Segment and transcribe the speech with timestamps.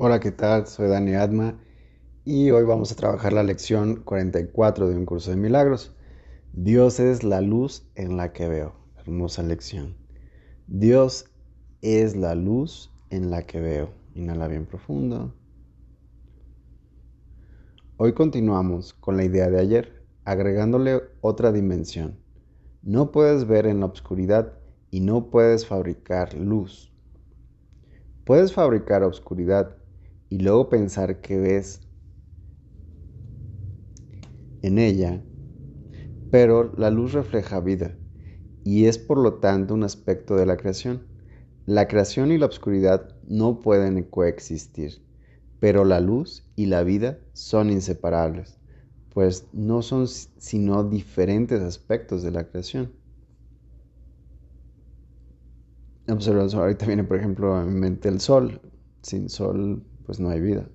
[0.00, 0.68] Hola, ¿qué tal?
[0.68, 1.58] Soy Dani Adma
[2.24, 5.92] y hoy vamos a trabajar la lección 44 de un curso de milagros.
[6.52, 8.76] Dios es la luz en la que veo.
[8.96, 9.96] Hermosa lección.
[10.68, 11.24] Dios
[11.82, 13.90] es la luz en la que veo.
[14.14, 15.34] Inhala bien profundo.
[17.96, 22.20] Hoy continuamos con la idea de ayer, agregándole otra dimensión.
[22.82, 24.52] No puedes ver en la oscuridad
[24.92, 26.94] y no puedes fabricar luz.
[28.24, 29.77] Puedes fabricar oscuridad
[30.30, 31.80] y luego pensar que ves
[34.62, 35.22] en ella,
[36.30, 37.96] pero la luz refleja vida
[38.64, 41.06] y es por lo tanto un aspecto de la creación.
[41.64, 45.02] La creación y la oscuridad no pueden coexistir,
[45.60, 48.58] pero la luz y la vida son inseparables,
[49.14, 52.92] pues no son sino diferentes aspectos de la creación.
[56.08, 58.60] Observamos, ahorita viene por ejemplo a mi mente el sol.
[59.02, 60.66] Sin sol pues no hay vida.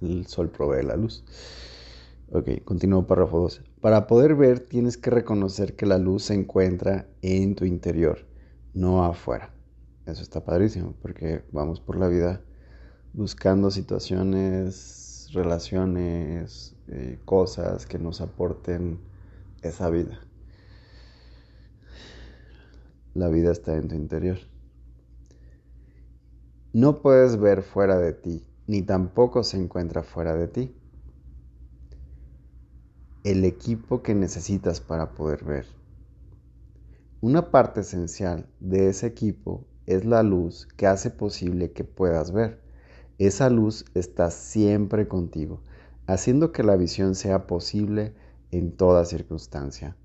[0.00, 1.22] El sol provee la luz.
[2.32, 3.60] Ok, continúo párrafo 12.
[3.82, 8.24] Para poder ver tienes que reconocer que la luz se encuentra en tu interior,
[8.72, 9.50] no afuera.
[10.06, 12.40] Eso está padrísimo porque vamos por la vida
[13.12, 18.98] buscando situaciones, relaciones, eh, cosas que nos aporten
[19.60, 20.18] esa vida.
[23.12, 24.38] La vida está en tu interior.
[26.74, 30.76] No puedes ver fuera de ti, ni tampoco se encuentra fuera de ti.
[33.22, 35.66] El equipo que necesitas para poder ver.
[37.20, 42.60] Una parte esencial de ese equipo es la luz que hace posible que puedas ver.
[43.18, 45.62] Esa luz está siempre contigo,
[46.08, 48.16] haciendo que la visión sea posible
[48.50, 49.96] en toda circunstancia.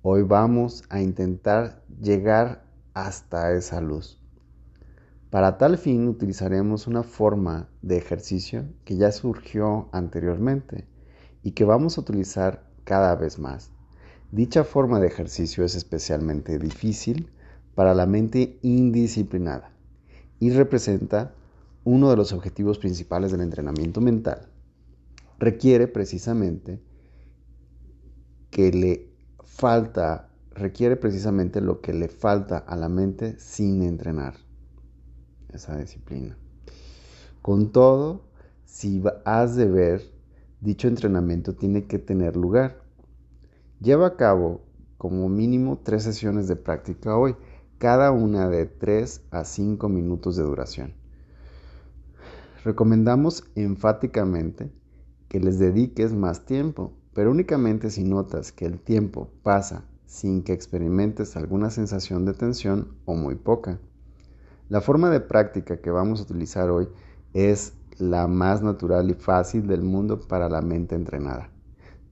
[0.00, 4.23] Hoy vamos a intentar llegar hasta esa luz.
[5.34, 10.86] Para tal fin utilizaremos una forma de ejercicio que ya surgió anteriormente
[11.42, 13.72] y que vamos a utilizar cada vez más.
[14.30, 17.32] Dicha forma de ejercicio es especialmente difícil
[17.74, 19.72] para la mente indisciplinada
[20.38, 21.34] y representa
[21.82, 24.46] uno de los objetivos principales del entrenamiento mental.
[25.40, 26.80] Requiere precisamente
[28.52, 29.08] que le
[29.42, 34.43] falta, requiere precisamente lo que le falta a la mente sin entrenar
[35.54, 36.36] esa disciplina.
[37.42, 38.22] Con todo,
[38.64, 40.02] si has de ver,
[40.60, 42.82] dicho entrenamiento tiene que tener lugar.
[43.80, 44.62] Lleva a cabo
[44.98, 47.36] como mínimo tres sesiones de práctica hoy,
[47.78, 50.94] cada una de 3 a 5 minutos de duración.
[52.64, 54.72] Recomendamos enfáticamente
[55.28, 60.52] que les dediques más tiempo, pero únicamente si notas que el tiempo pasa sin que
[60.52, 63.80] experimentes alguna sensación de tensión o muy poca.
[64.74, 66.88] La forma de práctica que vamos a utilizar hoy
[67.32, 71.48] es la más natural y fácil del mundo para la mente entrenada,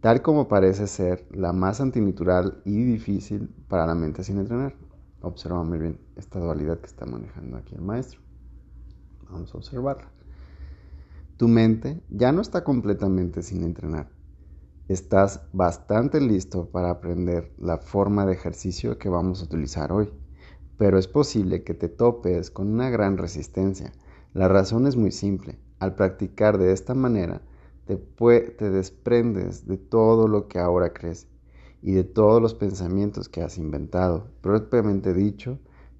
[0.00, 4.76] tal como parece ser la más antinatural y difícil para la mente sin entrenar.
[5.22, 8.20] Observa muy bien esta dualidad que está manejando aquí el maestro.
[9.28, 10.12] Vamos a observarla.
[11.38, 14.08] Tu mente ya no está completamente sin entrenar.
[14.86, 20.12] Estás bastante listo para aprender la forma de ejercicio que vamos a utilizar hoy
[20.78, 23.92] pero es posible que te topes con una gran resistencia.
[24.34, 25.58] La razón es muy simple.
[25.78, 27.42] Al practicar de esta manera,
[27.86, 31.26] te, desprendes de todo lo que ahora crees
[31.82, 34.28] y de todos los pensamientos que has inventado.
[34.40, 35.58] Propiamente dicho,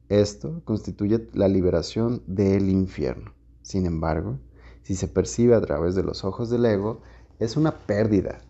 [0.08, 3.32] esto constituye la liberación del infierno.
[3.62, 4.38] Sin embargo,
[4.82, 7.00] si se percibe a través de los ojos del ego,
[7.38, 8.40] es una pérdida.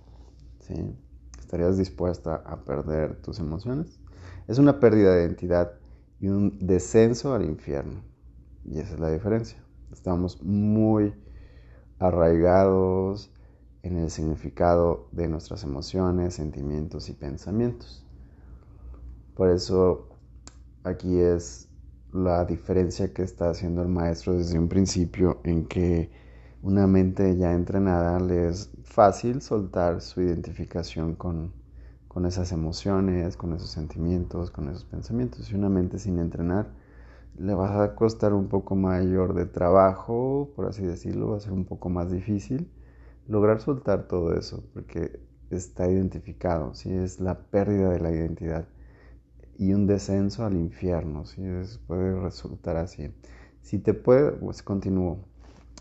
[0.61, 0.75] ¿sí?
[1.39, 3.99] ¿Estarías dispuesta a perder tus emociones?
[4.49, 5.73] Es una pérdida de identidad
[6.23, 8.01] y un descenso al infierno.
[8.65, 9.59] Y esa es la diferencia.
[9.93, 11.13] Estamos muy
[11.99, 13.33] arraigados
[13.83, 18.07] en el significado de nuestras emociones, sentimientos y pensamientos.
[19.35, 20.11] Por eso
[20.85, 21.69] aquí es
[22.13, 26.13] la diferencia que está haciendo el maestro desde un principio en que
[26.63, 31.53] una mente ya entrenada le es fácil soltar su identificación con
[32.13, 35.51] con esas emociones, con esos sentimientos, con esos pensamientos.
[35.51, 36.69] Y una mente sin entrenar
[37.39, 41.53] le va a costar un poco mayor de trabajo, por así decirlo, va a ser
[41.53, 42.71] un poco más difícil
[43.29, 45.21] lograr soltar todo eso, porque
[45.51, 46.93] está identificado, ¿sí?
[46.93, 48.67] es la pérdida de la identidad
[49.59, 51.43] y un descenso al infierno, ¿sí?
[51.87, 53.15] puede resultar así.
[53.63, 54.65] Si te puedes, pues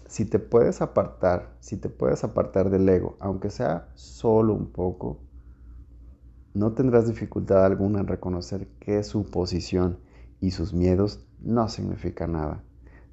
[0.07, 5.19] si te puedes apartar, si te puedes apartar del ego, aunque sea solo un poco,
[6.53, 9.99] no tendrás dificultad alguna en reconocer que su posición
[10.41, 12.63] y sus miedos no significan nada.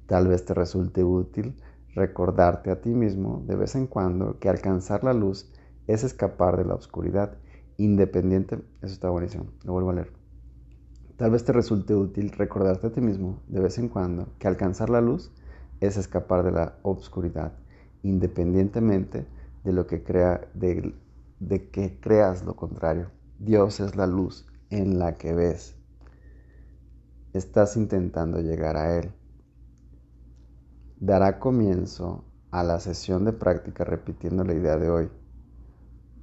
[0.07, 1.55] Tal vez te resulte útil
[1.95, 5.51] recordarte a ti mismo de vez en cuando que alcanzar la luz
[5.87, 7.37] es escapar de la oscuridad,
[7.77, 10.11] independiente, eso está buenísimo, lo vuelvo a leer.
[11.15, 14.89] Tal vez te resulte útil recordarte a ti mismo de vez en cuando que alcanzar
[14.89, 15.31] la luz
[15.79, 17.53] es escapar de la oscuridad,
[18.03, 19.25] independientemente
[19.63, 20.93] de lo que crea, de,
[21.39, 23.11] de que creas lo contrario.
[23.39, 25.75] Dios es la luz en la que ves.
[27.33, 29.11] Estás intentando llegar a Él
[30.99, 35.09] dará comienzo a la sesión de práctica repitiendo la idea de hoy.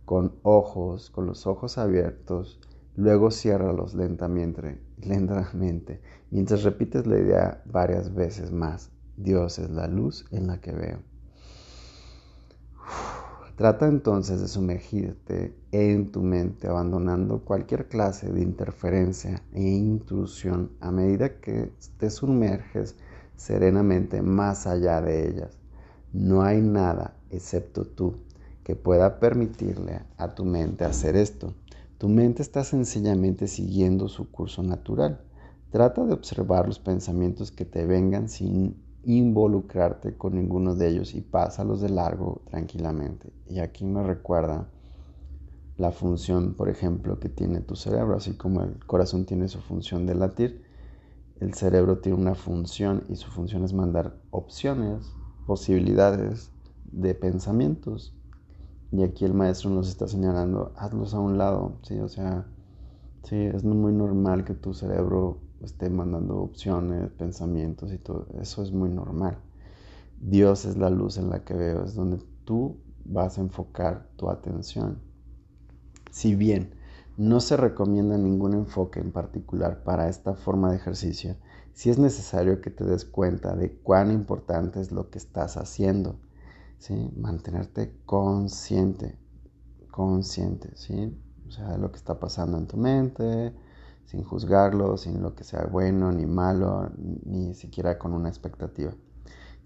[0.04, 2.60] Con ojos, con los ojos abiertos,
[2.94, 8.90] luego ciérralos lentamente, lentamente, mientras repites la idea varias veces más.
[9.16, 11.15] Dios es la luz en la que veo.
[13.56, 20.90] Trata entonces de sumergirte en tu mente, abandonando cualquier clase de interferencia e intrusión a
[20.90, 22.96] medida que te sumerges
[23.34, 25.56] serenamente más allá de ellas.
[26.12, 28.18] No hay nada excepto tú
[28.62, 31.54] que pueda permitirle a tu mente hacer esto.
[31.96, 35.22] Tu mente está sencillamente siguiendo su curso natural.
[35.70, 41.22] Trata de observar los pensamientos que te vengan sin involucrarte con ninguno de ellos y
[41.22, 43.35] pásalos de largo tranquilamente.
[43.48, 44.68] Y aquí me recuerda
[45.76, 50.06] la función, por ejemplo, que tiene tu cerebro, así como el corazón tiene su función
[50.06, 50.66] de latir
[51.40, 55.12] el cerebro tiene una función y su función es mandar opciones,
[55.46, 56.50] posibilidades
[56.90, 58.14] de pensamientos.
[58.90, 61.98] Y aquí el maestro nos está señalando, hazlos a un lado, ¿sí?
[61.98, 62.46] O sea,
[63.24, 68.26] sí, es muy normal que tu cerebro esté mandando opciones, pensamientos y todo.
[68.40, 69.36] Eso es muy normal.
[70.18, 74.28] Dios es la luz en la que veo, es donde tú vas a enfocar tu
[74.30, 75.00] atención.
[76.10, 76.74] Si bien
[77.16, 81.36] no se recomienda ningún enfoque en particular para esta forma de ejercicio
[81.76, 86.18] si es necesario que te des cuenta de cuán importante es lo que estás haciendo.
[86.78, 87.12] ¿sí?
[87.18, 89.18] Mantenerte consciente,
[89.90, 91.14] consciente, ¿sí?
[91.46, 93.54] O sea, de lo que está pasando en tu mente,
[94.06, 98.94] sin juzgarlo, sin lo que sea bueno ni malo, ni siquiera con una expectativa.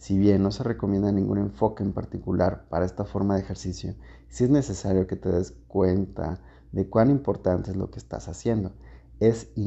[0.00, 3.94] Si bien no se recomienda ningún enfoque en particular para esta forma de ejercicio,
[4.30, 6.40] si es necesario que te des cuenta
[6.72, 8.72] de cuán importante es lo que estás haciendo.
[9.20, 9.50] Es,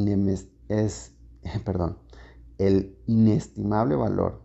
[2.57, 4.41] el inestimable valor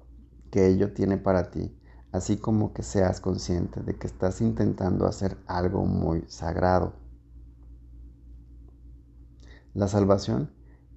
[0.51, 1.75] que ello tiene para ti,
[2.13, 6.97] así como que seas consciente de que estás intentando hacer algo muy sagrado.
[9.73, 10.51] La salvación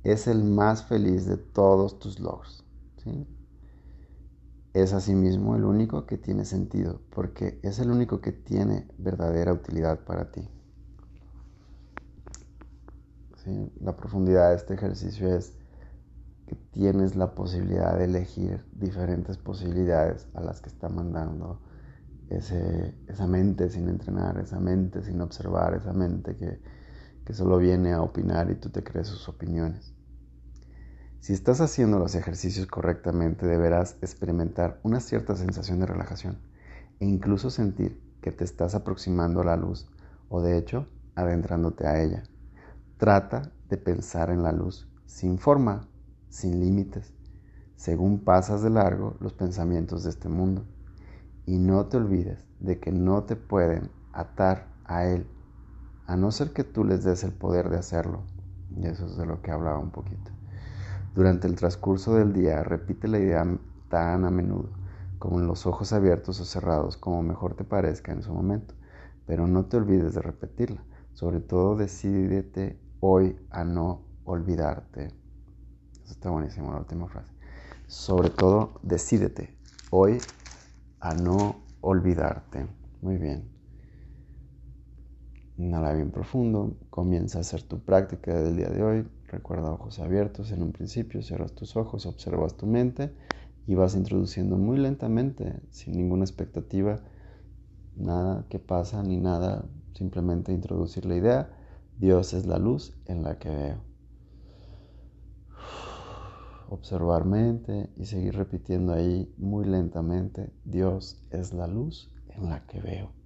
[0.04, 2.66] es el más feliz de todos tus logros.
[4.74, 10.00] Es asimismo el único que tiene sentido, porque es el único que tiene verdadera utilidad
[10.06, 10.48] para ti.
[13.82, 15.58] La profundidad de este ejercicio es
[16.48, 21.60] que tienes la posibilidad de elegir diferentes posibilidades a las que está mandando
[22.30, 26.62] esa mente sin entrenar, esa mente sin observar, esa mente que,
[27.26, 29.94] que solo viene a opinar y tú te crees sus opiniones.
[31.22, 36.40] Si estás haciendo los ejercicios correctamente, deberás experimentar una cierta sensación de relajación
[37.00, 39.88] e incluso sentir que te estás aproximando a la luz
[40.30, 42.24] o de hecho adentrándote a ella.
[42.98, 45.88] Trata de pensar en la luz, sin forma,
[46.30, 47.14] sin límites,
[47.76, 50.66] según pasas de largo los pensamientos de este mundo.
[51.46, 55.28] Y no te olvides de que no te pueden atar a Él,
[56.08, 58.24] a no ser que tú les des el poder de hacerlo.
[58.75, 60.32] Y eso es de lo que hablaba un poquito.
[61.13, 63.46] Durante el transcurso del día, repite la idea
[63.89, 64.70] tan a menudo,
[65.20, 68.74] como en los ojos abiertos o cerrados, como mejor te parezca en su momento.
[69.25, 70.82] Pero no te olvides de repetirla.
[71.13, 75.08] Sobre todo, decídete hoy a no olvidarte.
[76.03, 77.32] Eso está buenísimo la última frase.
[77.88, 79.53] Sobre todo, decídete
[79.89, 80.18] hoy
[81.01, 82.68] a no olvidarte.
[83.01, 83.61] Muy bien.
[85.58, 86.77] Inhala bien profundo.
[86.89, 89.08] Comienza a hacer tu práctica del día de hoy.
[89.27, 91.22] Recuerda ojos abiertos en un principio.
[91.22, 93.13] Cierras tus ojos, observas tu mente
[93.67, 97.01] y vas introduciendo muy lentamente, sin ninguna expectativa,
[97.96, 99.65] nada que pasa ni nada.
[99.93, 101.50] Simplemente introducir la idea
[102.01, 103.84] Dios es la luz en la que veo.
[106.67, 112.81] Observar mente y seguir repitiendo ahí muy lentamente, Dios es la luz en la que
[112.81, 113.21] veo.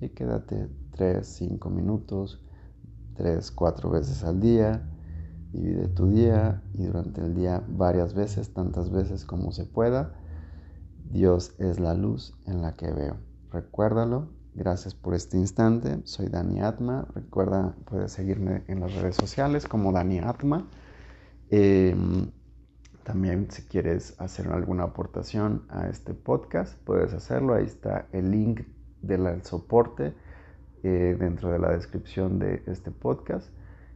[0.00, 2.40] Y quédate 3, 5 minutos,
[3.16, 4.88] 3, 4 veces al día.
[5.52, 10.14] Divide tu día y durante el día varias veces, tantas veces como se pueda.
[11.10, 13.16] Dios es la luz en la que veo.
[13.50, 16.00] Recuérdalo Gracias por este instante.
[16.02, 17.06] Soy Dani Atma.
[17.14, 20.68] Recuerda, puedes seguirme en las redes sociales como Dani Atma.
[21.48, 22.32] Em,
[23.04, 27.54] También si quieres hacer alguna aportación a este podcast, puedes hacerlo.
[27.54, 28.62] Ahí está el link
[29.02, 30.14] del soporte
[30.82, 33.48] eh, dentro de la descripción de este podcast.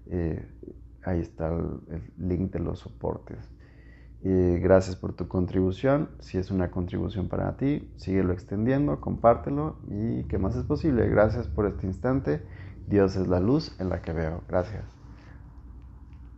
[0.06, 0.44] Eh,
[1.04, 3.49] ahí está el, link de los soportes.
[4.23, 6.11] gracias por tu contribución.
[6.21, 11.09] Si es una contribución para ti, síguelo extendiendo, compártelo y que más es posible.
[11.09, 12.42] Gracias por este instante.
[12.87, 14.42] Dios es la luz en la que veo.
[14.49, 15.01] Gracias.